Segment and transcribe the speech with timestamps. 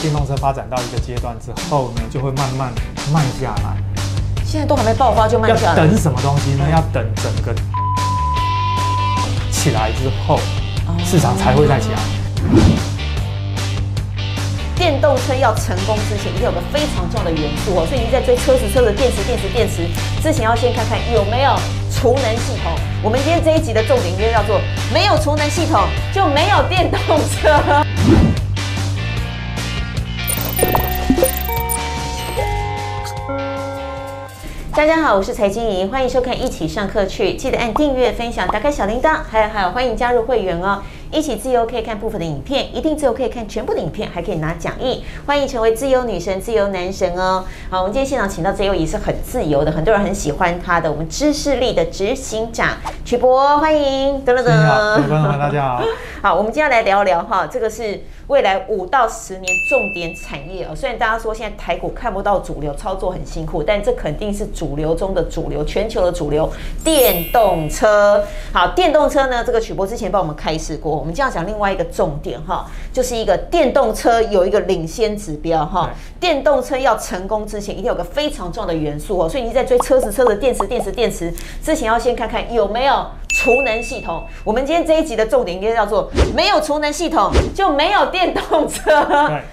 [0.00, 2.72] 电动车发展到一个阶段之后呢，就会慢慢
[3.12, 3.76] 慢下来。
[4.44, 5.76] 现在都还没爆发就慢下来。
[5.76, 6.64] 要等什么东西呢？
[6.72, 7.54] 要等整个
[9.52, 10.40] 起来之后，
[11.04, 11.98] 市场才会再起来。
[14.74, 19.86] 电动车要成功之前，一定有个非常重要的元素哦，所以你在追车子，车子电池、电池、电池
[20.22, 21.54] 之前，要先看看有没有
[21.92, 22.72] 储能系统。
[23.02, 24.58] 我们今天这一集的重点就叫做：
[24.94, 27.84] 没有储能系统就没有电动车。
[34.80, 40.82] 大家好，我是财经怡，欢迎收看《一起上课去》，记得按订阅、分享、打开小铃铛，还有还有，欢迎加入会员哦。
[41.12, 45.02] 一起自由可以看部分的影片，一定自由可以看全部的影片，还可以拿讲义。
[45.26, 47.44] 欢迎成为自由女神、自由男神哦！
[47.68, 54.24] 好，我们今天现场请到这位也是很自由的，很多人很喜欢他的，我们知识力的执行长曲博，欢迎！
[54.24, 54.54] 等等等，
[55.08, 55.82] 观众们大家好。
[56.22, 60.76] 好，我们今天来聊聊哈，这个是未来五到十年重点产业哦。
[60.76, 66.48] 虽然大家说现在台股看不到主流，操作很辛苦，但这肯定是主流中的主流，全球的主流——
[66.84, 68.22] 电动车。
[68.52, 70.99] 好，电动车呢，这个曲博之前帮我们开示过。
[71.00, 75.90] 我们这样讲另外一个重点哈，就是一个电动车有一个领先指标哈。
[76.20, 79.26] 电动车要成功之前，一定有个非常重要的元素哦。
[79.26, 84.22] 所以你在追车子，车子电池、电池、电池之前，要先看看有没有储能系统。
[84.44, 89.02] 我们今天这一集的重点应该叫做：没有储能系统就没有电动车，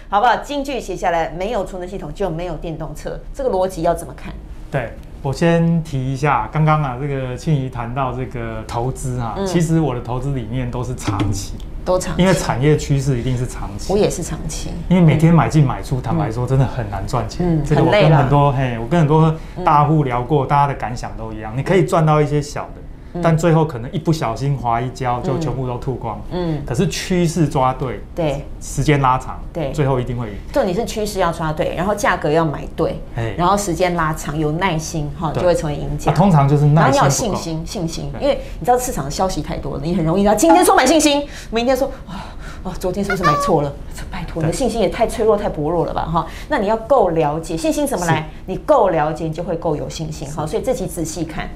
[0.10, 0.36] 好不好？
[0.44, 3.18] 金句写下来：没有储能系统就没有电动车。
[3.34, 4.34] 这个逻辑要怎么看？
[4.70, 4.92] 对。
[5.22, 11.54] 我先提一下，刚刚啊，这个庆怡谈到这个投资啊，嗯、其实我的投资理念都是长期，
[11.84, 13.92] 都长期，因为产业趋势一定是长期。
[13.92, 17.46] 我也是长期，因为每天买进买出，嗯、坦白说真的很难赚钱。
[17.46, 22.82] 嗯，这个我跟很多嘿，我跟很多大户聊过，嗯、大家的感想都一样，你可以赚到一些小的。
[23.22, 26.20] 但最后可能一不小心滑一跤，就全部都吐光。
[26.32, 30.34] 嗯，可是趋势抓对，对，时间拉长，对，最后一定会赢。
[30.52, 33.00] 重点是趋势要抓对，然后价格要买对，
[33.38, 36.12] 然后时间拉长，有耐心哈，就会成为赢家。
[36.12, 43.74] 通常就是耐心，然后你要有信心，信心，因为你知道市场的消息太多了，你很容易，他今天充满信心， 明天说啊啊，昨天是不是买错了？
[44.10, 46.26] 拜托，你的信心也太脆弱、太薄弱了吧哈？
[46.48, 48.30] 那你要够了解，信心怎么来？
[48.46, 50.32] 你够了解，你就会够有信心。
[50.32, 51.50] 好，所以这期仔细看。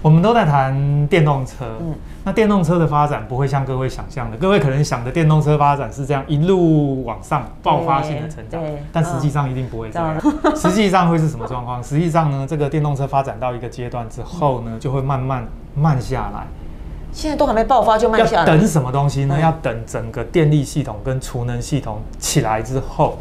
[0.00, 1.94] 我们都在谈电动车，嗯，
[2.24, 10.16] 那电动车的发展不会像各位想象的，各位可能想的电动车发展是这样一路往上爆发性的成长，但实际上一定不会这样。
[10.54, 11.82] 实际上会是什么状况？
[11.82, 16.46] 实际上呢，这个电动车发展到一个阶段之后呢，就会慢慢慢下来。
[17.10, 18.40] 现在都还没爆发就慢下来。
[18.40, 19.36] 要等什么东西呢？
[19.40, 23.18] 要等整个电力系统跟储能系统起来之后，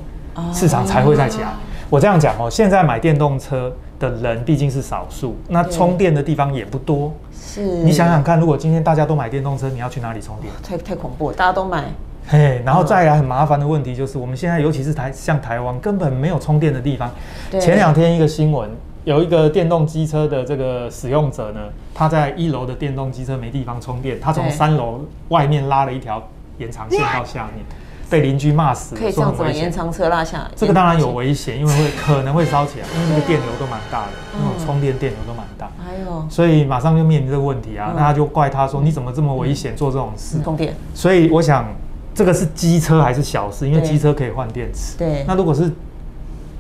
[0.54, 1.48] 市场才会再起来。
[1.90, 7.14] 我这样讲哦，现在买电动车的人毕竟是少数，那充电的地方也不多。
[7.34, 10.52] 是，你想想看，如果今天大家都买电动车，你要去哪里充电？
[10.62, 11.86] 太太恐怖了，大家都买。
[12.28, 17.10] 嘿，然后再来很麻烦的问题就是，我们现在尤其是台像台湾，根本没有充电的地方。
[17.52, 18.70] 前两天一个新闻，
[19.06, 21.62] 有一个电动机车的这个使用者呢，
[21.94, 26.22] 他在一楼的电动机车没地方充电，他从三楼外面拉了一条
[26.58, 27.66] 延长线到下面。
[28.10, 30.52] 被邻居骂死，可以这样子延长车拉下来。
[30.56, 35.70] 这个当然有危险，因为会 可能会烧起来，因为那个电流都蛮大的，那种充电电流都蛮大。
[35.86, 40.42] 哎呦，所以马上就面临这个问题啊，那他就怪他说，你怎么这么危险做这种事？
[40.44, 40.74] 充电。
[40.94, 41.66] 所以我想
[42.16, 43.68] 这个是机车还是小事？
[43.68, 44.98] 因为机车可以换电池。
[44.98, 45.26] 对。
[45.28, 45.72] 那如果是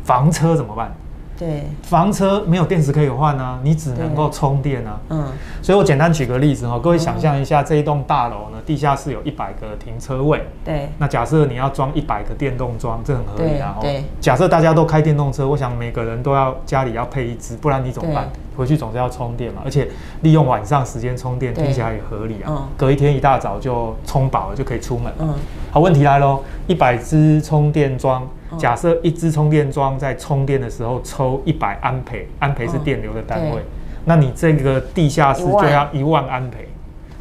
[0.03, 0.93] 房车怎么办？
[1.37, 4.99] 对，房车没有电池可以换啊，你只能够充电啊。
[5.09, 5.27] 嗯，
[5.61, 10.43] 所以我简单举个例子哈，各位想象一下，这一栋大楼呢，地下室有一百个停车位。
[10.65, 13.77] 对，那假设你要装一百个电动桩，这很合理啊。
[13.79, 18.29] 对，假设大家都开电动车，我想每个人都要家里要配一支，不然你怎么办？
[18.57, 19.87] 回去总是要充电嘛，而且
[20.21, 22.67] 利用晚上时间充电，听起来也合理啊。
[22.75, 25.13] 隔一天一大早就充饱了就可以出门。
[25.19, 25.33] 嗯，
[25.71, 28.27] 好，问题来喽，一百支充电桩。
[28.57, 33.61] 假设一支充电桩在充电的时候抽一百安培，安培是电流的单位，
[34.05, 36.69] 那你这个地下室就要一万安培，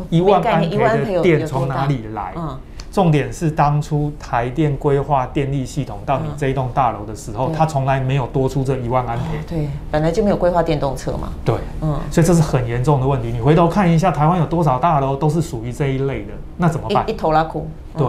[0.09, 2.33] 一万安培的电从哪里来？
[2.97, 9.25] 重点是当初台电规划电力系统到你这一栋大楼的时候，它从来没有多出这一万安培。
[9.47, 11.29] 对，本来就没有规划电动车嘛。
[11.45, 13.31] 对，嗯，所以这是很严重的问题。
[13.31, 17.05] 你回头看一下，台湾有多少大楼都是属于这一类的，那怎么办？
[17.07, 17.69] 一头拉苦。
[17.99, 18.07] 对。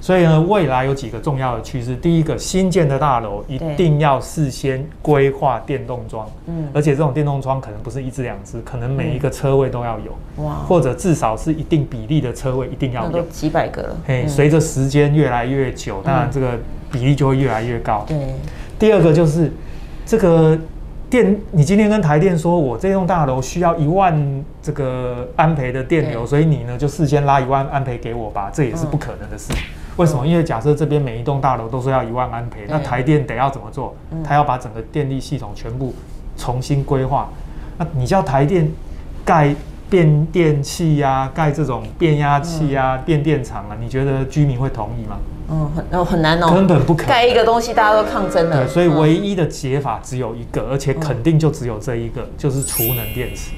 [0.00, 1.94] 所以呢，未来有几个重要的趋势。
[1.96, 13.96] 第一个，新建的大楼一定要事先规划电动桩，嗯，而且这种电动桩可能不是一只两只，可能每一个车位都要有，哇，或者至少是一定比例的车位一定要有，几百个了。
[14.06, 16.58] 嘿，随着时间越来越久，当然这个
[16.92, 18.04] 比例就会越来越高。
[18.06, 18.16] 对。
[18.78, 19.52] 第二个就是
[20.06, 20.56] 这个
[21.10, 29.52] 电，你今天跟台电说，我这栋大楼需要一万这个安培的电流，所以你呢就事先拉一万安培给我吧，这也是不可能的事。
[29.98, 30.26] 为什么？
[30.26, 33.94] 因为假设这边每一栋大楼都说要一万安培，那台电得要怎么做？
[34.24, 35.92] 他要把整个电力系统全部
[36.36, 37.28] 重新规划。
[37.76, 38.70] 那你叫台电
[39.24, 39.54] 盖
[39.90, 45.18] 变电器呀、啊，盖这种变压器啊、嗯、变电厂啊，你觉得居民会同意吗？
[45.50, 47.08] 嗯，很哦很难哦，根本不可能。
[47.08, 48.64] 盖一个东西，大家都抗争了。
[48.64, 53.52] 对，所以唯一的解法只有一个，而且肯定就只有这一个，就是储能电池。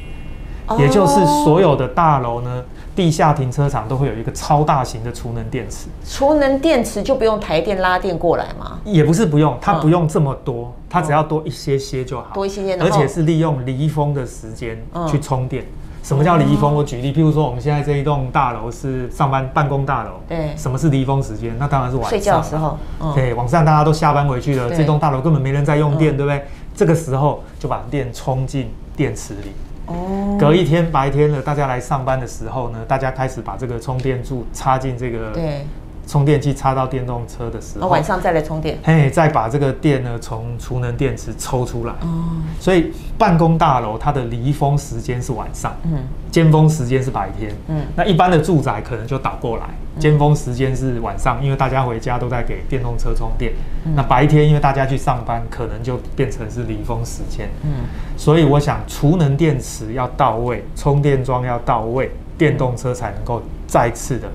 [0.78, 1.14] 也就是
[1.44, 2.62] 所有的大楼呢，
[2.94, 5.88] 地下停车场都会有一个超大型的储能电池。
[6.06, 8.78] 储能电池就不用台电拉电过来吗？
[8.84, 12.28] 也不是不用，它不用这么多，它只要多一些些就好。
[12.34, 15.64] 多一些些，而且是利用离峰的时间去充电。
[16.02, 16.74] 什么叫离峰？
[16.74, 21.54] 我举例，譬如说我们现在这一栋大楼是上班办公大楼，对，什么是离峰时间？
[21.58, 22.78] 那当然是晚上睡觉的时候。
[23.14, 26.42] 对，晚上大家都下班回去了，这栋大楼根本没人在用电，对不对？
[26.74, 29.52] 这个时候就把电充进电池里。
[29.90, 35.66] 哦，隔一天白天了，大家来上班的时候呢，大家开始把这个充电柱插进这个对。
[36.10, 41.92] 充电器插到电动车的时候，晚上再来充电，嘿，再把这个电呢从储能电池抽出来。
[42.00, 46.02] 哦，所以办公大楼它的离峰时间是晚上，嗯，
[46.32, 49.66] 尖峰时间是白天，嗯，那一般的住宅可能就倒过来，
[50.00, 53.52] 尖峰时间是晚上，因为大家回家都在给电动车充电，
[53.94, 57.84] 那白天因为大家去上班，可能就变成是离峰时间，嗯，
[58.16, 64.28] 所以我想储能电池要到位，充电桩要到位，电动车才能够再次的。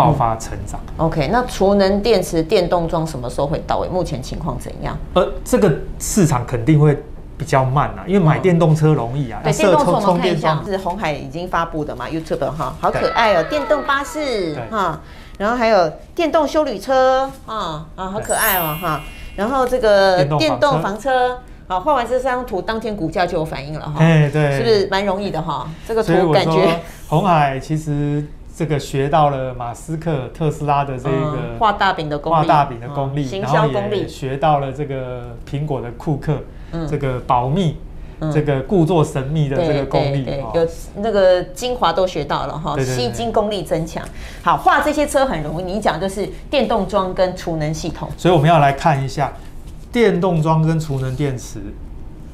[0.00, 0.80] 爆发成长。
[0.96, 3.88] OK，那储能电池电动桩什么时候会到位？
[3.88, 4.96] 目前情况怎样？
[5.12, 6.96] 呃，这个市场肯定会
[7.36, 9.42] 比较慢啊，因为买电动车容易啊。
[9.44, 14.98] 对，电动车我们看一下，是红海已经发布的嘛？YouTube 哈，好可爱哦，电动巴士哈，
[15.36, 19.02] 然后还有电动修旅车啊啊，好可爱哦哈。
[19.36, 21.38] 然后这个电动房车，
[21.68, 23.96] 好，画完这张图，当天股价就有反应了哈。
[23.98, 25.68] 哎，对，是不是蛮容易的哈？
[25.86, 28.24] 这个图感觉红海其实。
[28.60, 36.36] 这个学到了马斯克特斯拉的这个画大饼的功力，画大饼的功力，行销功力，学到了这个苹果的库克，
[36.86, 37.78] 这个保密，
[38.30, 44.06] 这个故作神秘的这个功力，有那个精华都学到了哈，吸金功力增强。
[44.42, 49.32] 好，画这些车很容易，你讲就是电动桩跟储能系统，所以我们要来看一下
[49.90, 51.60] 电动桩跟储能电池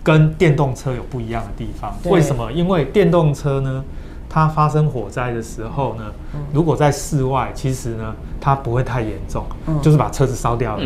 [0.02, 1.94] 跟电动车有不一样的地方。
[2.06, 2.50] 为什么？
[2.50, 3.84] 因为电动车呢，
[4.28, 6.04] 它发生火灾的时候呢，
[6.52, 9.44] 如果在室外，其实呢，它不会太严重，
[9.80, 10.82] 就是把车子烧掉了。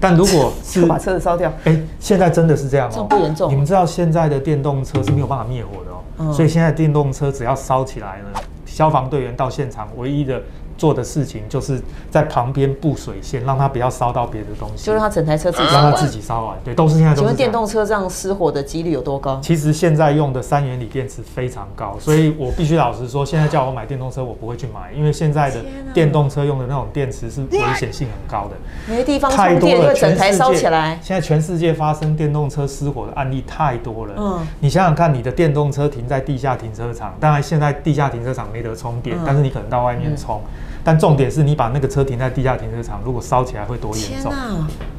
[0.00, 3.50] 但如果是 把车子烧掉，哎，现在真的是这样哦，不严重。
[3.50, 10.40] 你们知道现在的电动车是没有办法灭火的哦，所以现在电动车只要烧起来呢，消防队员到现场唯一的。
[10.76, 11.80] 做的事情就是
[12.10, 16.56] 在旁边布水线，让它不要烧到别的东西，就让它整台车自己烧让它自己烧完。
[16.64, 17.20] 对，都是现在都是。
[17.20, 19.40] 请问电动车这样失火的几率有多高？
[19.42, 25.64] 其实现在用的三元锂电池非常高，所以我必须老实说，现在叫我买电动车，我不会去买，因为现在的
[25.94, 28.56] 电动车用的那种电池是危险性很高的，
[28.86, 30.98] 没地方充电，会整台烧起来。
[31.02, 34.14] 现在全世界发生电动车失火的案例太多了。
[34.16, 40.40] 嗯，你想想看，你的电动车停在地下停车场，当然现在地下停车场没得充电，但是你可能到外面充。
[40.86, 44.32] 但重点是你把那个车停在地下停车场，如果烧起来会多严重？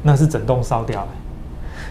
[0.02, 1.08] 那是整栋烧掉了。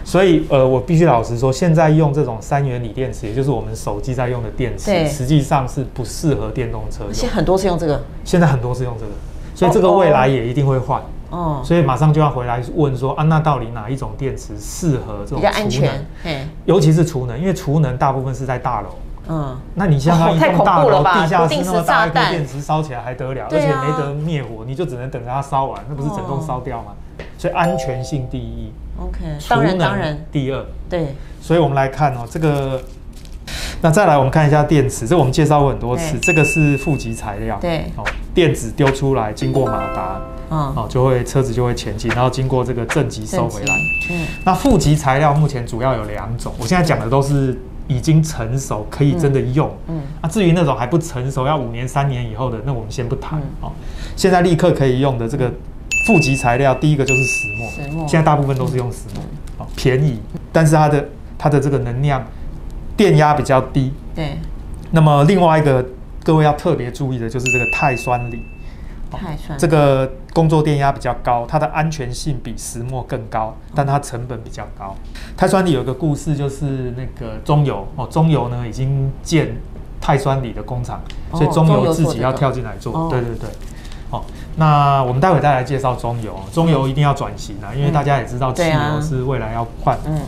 [0.04, 7.06] 所以，呃，我必须老实说，现在用这种三元锂电池，也就是我们手机在用的电池，实际上是不适合电动车。
[7.12, 9.10] 现在很多是用这个，现在很多是用这个，
[9.56, 11.02] 所以这个未来也一定会换。
[11.30, 16.06] 哦，所以马上就要回来问说，啊，那到底哪一种电池适合这种安全，
[16.66, 18.90] 尤其是储能，因为储能大部分是在大楼。
[19.28, 26.92] 嗯，那你像它一栋大楼地下室那么大一颗电池烧起来还得了，而且没得灭火，你就只能等着它烧完，那不是整栋烧掉吗？
[27.36, 29.18] 所以安全性第一，OK，
[29.48, 30.18] 当然当然。
[30.32, 32.80] 第二，对，所以我们来看哦，这个，
[33.82, 40.20] 那再来我们看一下电池，这我们介绍过很多次，这个是负极材料，对，哦，电子丢出来经过马达，
[40.50, 40.58] 嗯。
[40.74, 43.74] 哦，就会车子就会前进，然后经过这个正极收回来，
[44.10, 47.58] 嗯，那负极材料目前主要有两种，我现在讲的都是。
[47.88, 49.68] 已经成熟，可以真的用。
[49.88, 53.40] 嗯，啊，至于那种还不成熟，要五年、三年以后的，那我们先不谈。
[53.60, 53.72] 哦，
[54.14, 55.50] 现在立刻可以用的这个
[56.06, 57.68] 负极材料，第一个就是石墨。
[57.70, 60.20] 石墨，现在大部分都是用石墨，哦，便宜，
[60.52, 62.24] 但是它的它的这个能量
[62.96, 63.92] 电压比较低。
[64.14, 64.38] 对。
[64.90, 65.84] 那么另外一个
[66.22, 68.42] 各位要特别注意的就是这个钛酸锂。
[69.58, 74.94] 这个工作电压比较高，它的安全性比石墨更高，但它成本比较高。
[75.36, 79.56] 碳酸锂有一个故事，就是那个中油哦，中油呢已经建
[80.00, 81.00] 碳酸锂的工厂，
[81.32, 82.92] 所以中油自己要跳进来做。
[82.92, 83.48] 哦、对对对，
[84.10, 84.22] 哦，
[84.56, 89.98] 那我们待会再来介绍中油，中油一定要转型啊，因为大家也知道汽油是未来要换。
[90.06, 90.20] 嗯，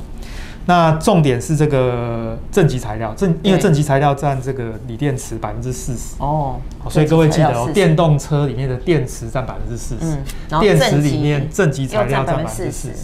[0.67, 10.17] 那重点是这个正极材料，正因为正极材料占这个锂电池百分之四十哦，所以各位记得哦，电动车里面的电池占百分之四十，
[10.61, 12.95] 电池里面正极材料占百分之四十。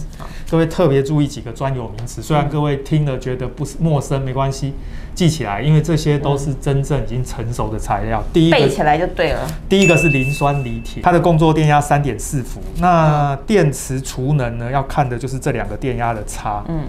[0.48, 4.72] 各位特别注意几个专有名词，虽然各位听了觉得不是陌生，没关系，
[5.12, 8.22] 记起来，因为这些都是真正已经成熟的材料。
[8.32, 9.40] 第一个背起来就对了。
[9.68, 12.60] 第一个是磷酸锂铁，它的工作电压三点四伏。
[12.78, 16.62] 那电池储能呢，要看的就是这两个电压的差。
[16.68, 16.84] 嗯。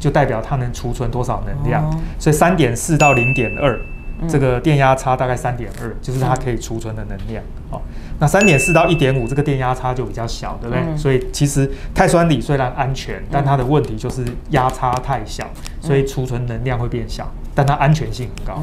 [0.00, 1.88] 就代表它能储存多少能量，
[2.18, 3.78] 所以三点四到零点二，
[4.26, 7.44] 这个电压差大概三点二，就是它可以储存的能量。
[7.70, 7.80] 哦，
[8.18, 10.96] 那三点四到一点五，这个电压差就比较小，对不对？
[10.96, 15.48] 所以其实碳酸锂虽然安全，但它的问题就是压差太小，
[15.80, 18.60] 所以储存能量会变小，但它安全性很高。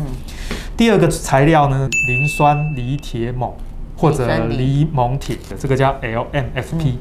[0.76, 3.54] 第二个材料呢，磷酸锂铁锰
[3.96, 4.86] 或者锂。
[4.94, 6.96] 锰铁的，这个叫 LMFP。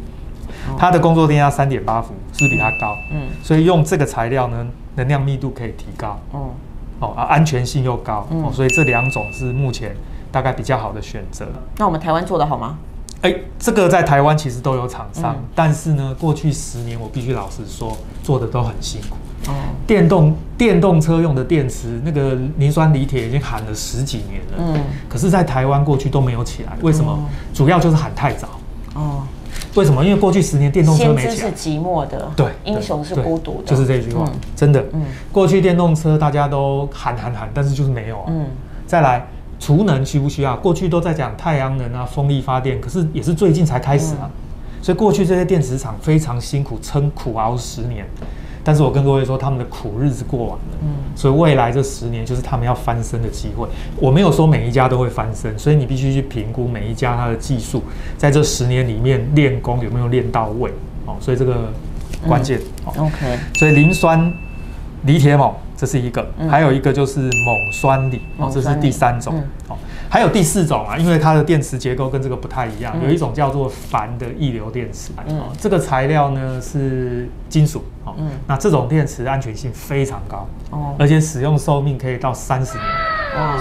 [0.78, 6.50] 它的工作电压三点八伏，是比它高，嗯，所以用这个材料呢，能量密度可以提高，哦，
[7.00, 9.96] 哦啊，安全性又高，哦，所以这两种是目前
[10.30, 11.46] 大概比较好的选择。
[11.78, 12.78] 那我们台湾做的好吗？
[13.23, 19.16] 哎，这个在台湾其实都有厂商，但是呢，过去十年我必须老实说，做的都很辛苦。
[19.50, 19.54] 哦，
[19.87, 27.18] 电动电动车用的电池，那个磷酸锂铁已经喊了十几年了，嗯，可是，在台湾过去都没有起来，为什么？
[27.54, 28.49] 主要就是喊太早。
[29.76, 29.80] 哦。
[29.80, 30.04] 为什么？
[30.04, 31.35] 因为过去十年电动车没起来。
[31.35, 34.85] 先知是寂寞的，对，英雄是孤独的，就是这句话，嗯、真的。
[34.92, 38.25] 嗯，过去电动车大家都喊喊喊，但是就是没有啊。
[38.28, 38.47] 嗯，
[38.87, 39.26] 再来，
[39.61, 40.56] 储能需不需要？
[40.56, 44.25] 过去都在讲太阳能啊，风力发电，可是也是最近才开始啊。
[44.25, 44.30] 嗯、
[44.83, 48.06] 所以过去这些电池厂非常辛苦，撑苦熬十年。
[48.66, 53.68] 但是我跟各位说，他们的苦日子过完了，嗯，所以未来这十年就是他们要翻身的机会。
[54.00, 57.80] 我没有说每一家都会翻身，所以你必须去评估每一家它的技术
[58.18, 60.68] 在这十年里面练功有没有练到位
[61.04, 61.14] 哦。
[61.20, 61.73] 所以这个
[62.26, 63.38] 关键、嗯、OK。
[63.54, 64.32] 所以磷酸
[65.04, 69.76] 锂铁锰这是一个，嗯、还有一个就是锰酸锂哦，这是第三种哦。
[70.08, 75.12] 还有第四种啊，因为它的电池结构跟这个不太一样，有一种叫做钒的溢流电池。
[75.28, 77.85] 嗯，这个材料呢是金属。
[78.18, 82.86] 嗯，那这种电池安全性非常高哦，而且使用寿命可以到三十年。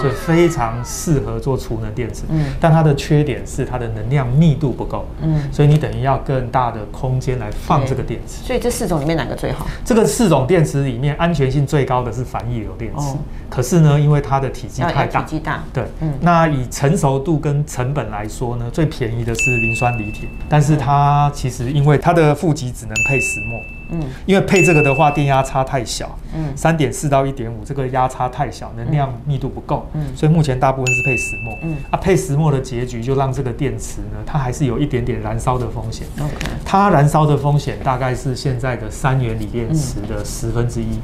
[0.00, 8.42] 所以非常适合做储能电池，嗯，但它的缺点是它的能量密度不够，嗯，所以你等于要更大的空间来放这个电池。
[8.42, 9.66] 所以这四种里面哪个最好？
[9.84, 13.16] 这个四种电池里面安全性最高的是钒异流电池，
[13.50, 23.60] 可是呢，因为它的体积太大，体积大，对，嗯，那以成熟度跟成本来说呢，最便宜的是磷酸锂铁，但是它其实因为它的负极只能配石墨。
[23.90, 40.98] 嗯，因为配这个的话，电压差太小，嗯，三点四到一点五，这个压差太小，能量密度不够，嗯，所以目前大部分是配石墨，嗯，啊，配石墨的结局就让这个电池呢，它还是有一点点燃烧的风险，OK，它燃烧的风险大概是现在的三元锂电池的十分之一，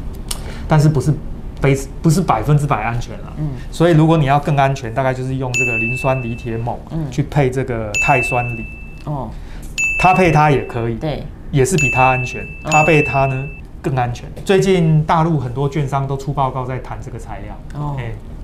[0.67, 1.15] 但是不是
[1.61, 8.65] 非不是百分之百安全了，嗯，所以如果你要更安全，大概就是用这个磷酸锂铁锰，嗯，去配这个钛酸锂，
[9.05, 9.31] 哦，
[10.01, 11.23] 它配它也可以，对。
[11.52, 13.47] 也是比它安全，它被它呢
[13.80, 14.26] 更安全。
[14.44, 17.56] 最近大陆很多券商都出报告在谈这个材料。
[17.75, 17.97] 哦。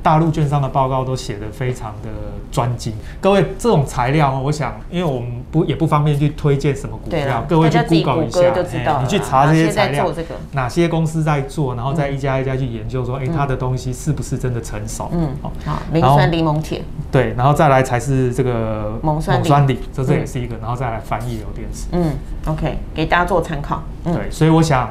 [0.09, 2.09] 大陆券商的报告都写得非常的
[2.51, 2.95] 专精。
[3.21, 8.55] 各位，这种材料，我想，因为我们不也不方便去推荐什么股票，各位去 Google 一下，
[9.03, 10.11] 你去查这些材料，
[10.53, 15.11] 哪些公司在做，然后再一家一家去研究，说，哎，它的东西是不是真的成熟？
[15.13, 15.29] 嗯。
[15.67, 16.83] 好，磷酸锂锰铁。
[17.13, 21.89] 对，然后再来才是这个锰酸锂，这这也是一个，然后再来钒异流电池。
[21.93, 22.13] 嗯
[22.47, 23.83] ，OK，给大家做参考。
[24.03, 24.89] 对，所以我想。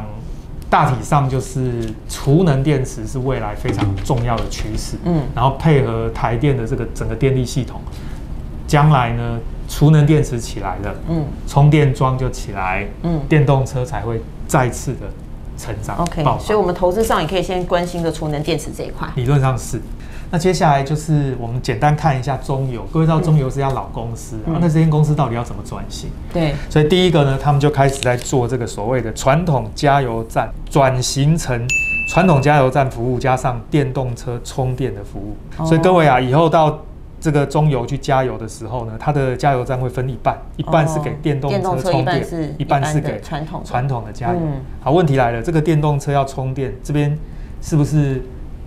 [0.70, 7.80] 大体上就是储能电池是未来非常重要的趋势，嗯，然后配合台电的这个整个电力系统，
[8.68, 15.08] 将来呢，储能电池起来了，嗯，充电桩就起来，嗯，电动车才会再次的
[15.58, 15.98] 成长。
[15.98, 19.82] OK，所以我们投资上也可以先关心个储能电池这一块，理论上是。
[20.30, 26.10] 那接下来就是我们简单看一下中油，各位知道中油是一家老公司，啊，那这间公司到底要怎么转型？
[26.34, 31.66] 对，所以第一个呢，他们就开始在做这个所谓的传统加油站转型成
[32.10, 35.66] 传统加油站服务，加上电动车充电的服务。
[35.66, 36.78] 所以各位啊，以后到
[37.22, 44.40] 这个中油去加油的时候呢，它的加油站会分一半，一半是给电动车充电，一半是给传统传统的加油。
[44.82, 47.18] 好，问题来了，这个电动车要充电，这边
[47.62, 48.22] 是不是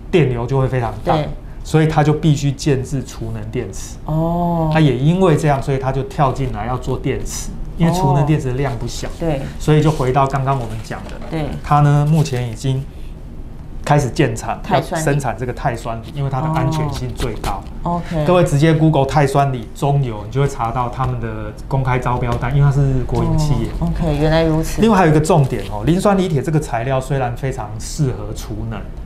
[0.09, 1.15] 电流就会非常大？
[1.63, 3.97] 所以他就必须建制储能电池。
[4.05, 12.83] 哦，他也因为这样，所以他就跳进来要做电池，因为储能电池的量不小，对，所以就回到刚刚我们讲的，对，他呢目前已经
[13.83, 17.61] 开始建厂，要生产这个碳酸锂，因为它的安全性最高。
[17.81, 23.69] OK，各位直接 Google 碳酸锂中油，你就会查到他们的公开招标单，因为它是国营企业。
[23.79, 24.81] OK，原来如此。
[24.81, 29.00] 另外还有一个重点哦，磷酸锂铁这个材料虽然非常适合储能，哦，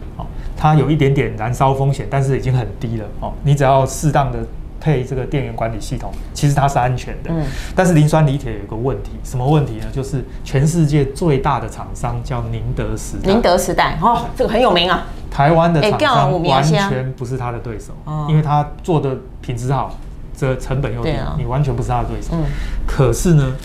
[0.66, 4.40] 它有一点点燃烧风险，但是已经很低了哦，你只要适当的。
[4.78, 7.32] 配这个电源管理系统，其实它是安全的。
[7.32, 7.44] 嗯，
[7.76, 9.86] 但是磷酸锂铁有个问题，什么问题呢？
[9.92, 13.32] 就是全世界最大的厂商叫宁德时代。
[13.32, 15.06] 宁德时代哦，这个很有名啊。
[15.32, 17.94] 台湾的厂商完全不是他的对手，
[18.30, 19.98] 因为他做的品质好，
[20.38, 22.34] 这成本又低，你完全不是他的对手。
[22.34, 22.44] 嗯，
[22.86, 23.56] 可是呢，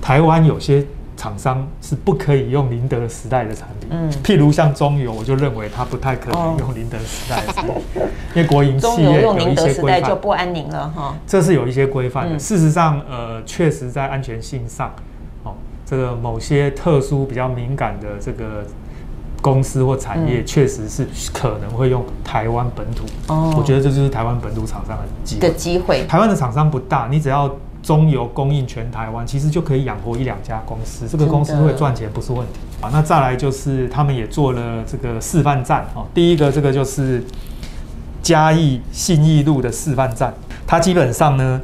[0.00, 0.86] 台湾有些。
[1.22, 7.80] 厂商是不可以用宁德时代的产品，嗯，譬如像中油，我就认为它不太可能用宁德时代的产品，哦、
[8.34, 11.14] 因为国营企业有一些规范，就不安宁了哈。
[11.24, 12.34] 这是有一些规范的。
[12.34, 14.92] 嗯、事实上，呃，确实在安全性上，
[15.44, 15.54] 哦，
[15.86, 18.64] 这个某些特殊比较敏感的这个
[19.40, 23.04] 公司或产业，确实是可能会用台湾本土。
[23.28, 26.04] 哦，我觉得这就是台湾本土厂商的机的机会。
[26.08, 27.48] 台湾的厂商不大，你只要。
[27.82, 32.88] 中油供应全台湾，其实就可以养活一两家公司，这个公司会赚钱不是问题啊。
[32.92, 36.06] 那再来就是他们也做了这个示范站哦。
[36.14, 37.22] 第一个这个就是
[38.22, 40.32] 嘉义信义路的示范站，
[40.64, 41.60] 它基本上呢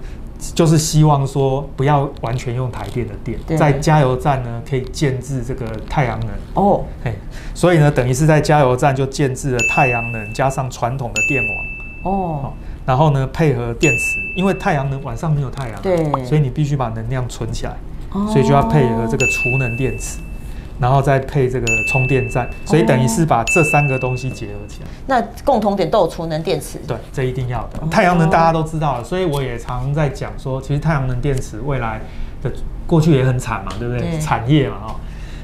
[0.54, 6.84] 就是希望说不要完全用台电的电，在加油站呢可以建置这个太阳能哦。
[7.04, 7.14] 嘿，
[7.54, 11.42] 所以呢等于是在加油站就建置了太阳能加上传统的电
[12.02, 12.52] 网哦。
[12.88, 17.76] 然后呢，配合电池，因为太阳能晚上没有太阳，对，所以你必须把能量存起来，
[18.12, 20.20] 哦、所以就要配合这个储能电池，
[20.80, 24.86] 然后再配这个充电站，所以等于是把这三个东西结合起来。
[24.86, 27.86] 哦、那共同点都有储能电池，对，这一定要的。
[27.90, 32.00] 太阳能大家都知道了，所以我也常在讲说，其实太阳能电池未来
[32.42, 32.50] 的
[32.86, 34.12] 过去也很惨嘛，对不对？
[34.12, 34.96] 对产业嘛，哈。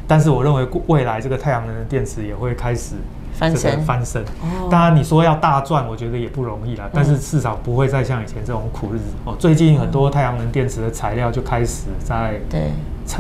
[0.08, 2.94] 但是我认为未来这个太阳能的电池也会开始。
[3.34, 4.24] 翻身，翻身。
[4.70, 6.88] 当然，你说要大赚，我觉得也不容易啦。
[6.92, 9.34] 但是至少不会再像以前这种苦日子哦。
[9.38, 12.70] 最近很多太阳能电池的材料就开始在对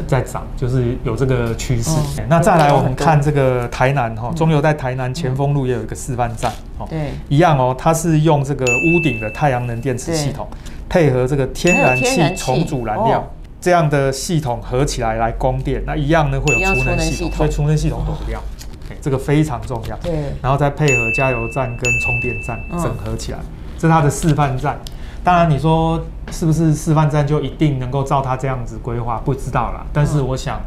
[0.06, 1.90] 在涨，就是有这个趋势。
[2.28, 6.86] 那再来，我们看这个台南哈，中油在台南前锋路也有一个示范站哦。
[6.88, 10.46] 对，一样哦，它是用这个屋顶的太阳能电池系统，
[10.88, 13.28] 配合这个天然气重组燃料
[13.60, 15.82] 这样的系统合起来来供电。
[15.86, 18.40] 那一样呢会有储能系统，所以储能系统躲不掉。
[19.00, 23.46] 这个非常重要，对，然后再配合加油站跟充电站整合起来，嗯、
[23.78, 24.78] 这是它的示范站。
[25.22, 25.98] 当然，你说
[26.30, 29.20] 是不是示范站就一定能够照它这样子规划？
[29.24, 29.86] 不知道啦。
[29.92, 30.60] 但是我想，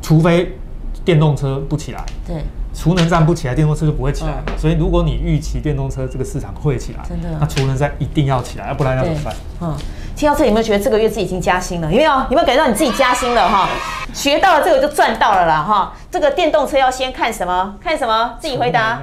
[0.00, 0.56] 除非
[1.04, 4.42] 电动车不起来，对，储能站不起来，电动车就不会起来。
[4.46, 9.34] 嗯、所以，如果你预期电动车这个市场会起来，真的，那储能站一定要起来，要不然要怎么办？
[9.60, 9.76] 嗯。
[10.20, 11.90] 听到这里有没有觉得这个月自己已经加薪了？
[11.90, 12.12] 有没有？
[12.12, 13.66] 有没有感觉到你自己加薪了哈？
[14.12, 15.94] 学到了这个就赚到了啦哈！
[16.10, 17.74] 这个电动车要先看什么？
[17.82, 18.36] 看什么？
[18.38, 19.00] 自己回答。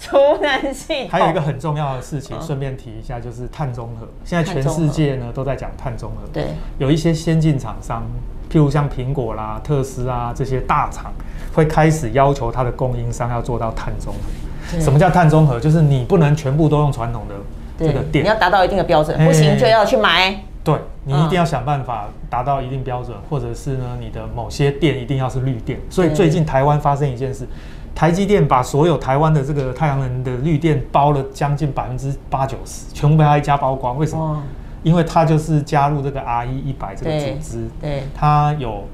[0.00, 1.10] 储能系统。
[1.12, 4.08] 还有一个很重要的事情，顺便提一下，就是碳中和。
[4.24, 6.28] 现在全世界呢都在讲碳中和。
[6.32, 6.46] 对。
[6.78, 8.02] 有一些先进厂商，
[8.50, 11.12] 譬如像苹果啦、特斯拉这些大厂，
[11.54, 14.80] 会开始要求它的供应商要做到碳中和。
[14.80, 15.60] 什么叫碳中和？
[15.60, 17.36] 就是你不能全部都用传统的。
[17.78, 20.34] 这个电你要达到一定的标准，不行就要去买。
[20.62, 25.78] 对，你一定要想办法达到一定标准，或者是呢，你的某些电一定要是绿电。
[25.90, 27.46] 所以最近台湾发生一件事，
[27.94, 33.98] 台积电把所有台湾的这个太阳能的绿电包了将近百分之八九十，全部被他一家包光。
[33.98, 34.42] 为什么？
[34.82, 38.84] 因为他就是加入这个 RE 一百这个组织，对，他有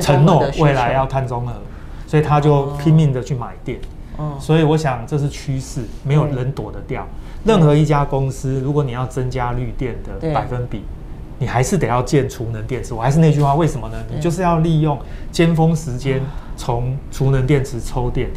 [0.00, 1.52] 承诺未来要碳中和，
[2.06, 3.78] 所以他就拼命的去买电。
[4.38, 7.04] 所以我想这是趋势，没有人躲得掉。
[7.44, 10.82] 任何一家公司，如果你要增加绿电的百分比，
[11.38, 12.94] 你还是得要建储能电池。
[12.94, 13.96] 我还是那句话，为什么呢？
[14.14, 14.98] 你就是要利用
[15.30, 16.22] 尖峰时间
[16.56, 18.30] 从储能电池抽电，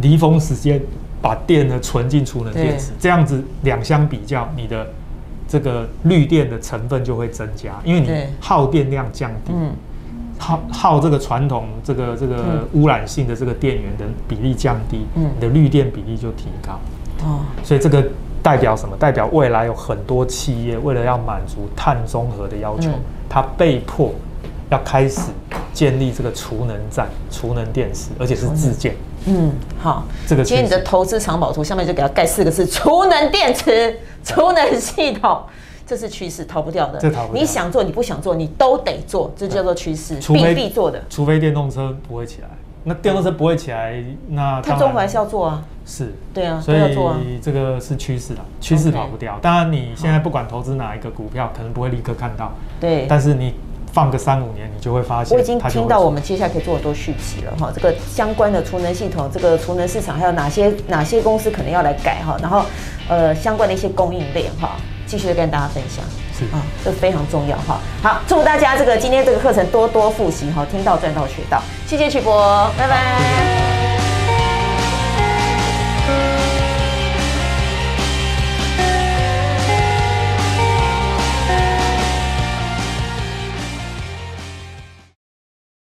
[0.00, 0.80] 离峰时间
[1.20, 4.86] 把电呢存进储能电池，这样子两相比较，你的
[5.46, 8.08] 这个绿电的成分就会增加，因为你
[8.40, 9.52] 耗电量降低，
[10.38, 16.78] 耗耗这个传统这个这个污染性的这个电源的比例降低，你的绿电比例就提高。
[17.24, 18.08] 哦，所以这个。
[18.46, 18.96] 代表什么？
[18.96, 24.12] 代表未来有很多企业为了要满足碳中和的要求，嗯、它被迫
[24.70, 25.20] 要开始
[25.74, 28.94] 建立这个储能站、储能电池，而且是自建。
[29.26, 35.42] 嗯，好，这个今天你的投资藏宝图下面就给它盖四个字：储能电池、储能系统，
[35.84, 37.00] 这是趋势，逃不掉的。
[37.00, 37.40] 这逃不掉。
[37.40, 41.02] 你想做，你不想做，你都得做，这叫做趋势，必必做的。
[41.10, 42.48] 除非电动车不会起来。
[42.88, 45.60] 那电动车不会起来，那碳中和还是要做啊。
[45.84, 49.36] 是，对啊，所以这个是趋势啦，趋势跑不掉。
[49.42, 52.52] 当然，你现在不管投资哪一个股票，可能不会立刻看到。
[52.80, 53.04] 对。
[53.08, 53.54] 但是你
[53.92, 55.36] 放个三五年，你就会发现。
[55.36, 62.64] 我已经听到我们接下来可以做很多续集了哈，这个相关的储能系统，这个储能市场还有哪些哪些公司可能要来改哈，然后
[63.08, 66.04] 呃相关的一些供应链哈，继续跟大家分享。
[66.46, 67.78] 啊，这非常重要哈。
[68.02, 73.65] 好，祝大家这个今天这个课程多多复习哈，听到赚到学到，谢谢曲博，拜拜。